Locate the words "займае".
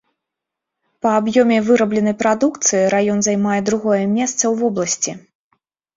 3.27-3.61